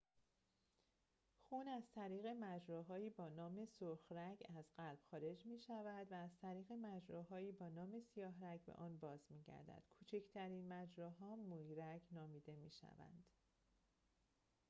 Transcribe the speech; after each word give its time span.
خون 1.41 1.67
از 1.67 1.83
طریق 1.95 2.25
مجراهایی 2.25 3.09
با 3.09 3.29
نام 3.29 3.65
سرخ‌رگ 3.65 4.37
از 4.57 4.65
قلب 4.77 4.99
خارج 5.11 5.45
می‌شود 5.45 6.07
و 6.11 6.15
از 6.15 6.29
طریق 6.41 6.71
مجراهایی 6.71 7.51
با 7.51 7.69
نام 7.69 7.99
سیاه‌رگ 7.99 8.63
به 8.65 8.73
آن 8.73 8.97
باز 8.97 9.19
می‌گردد 9.29 9.83
کوچکترین 9.99 10.67
مجراها 10.67 11.35
مویرگ 11.35 12.01
نامیده 12.11 12.55
می‌شوند 12.55 13.25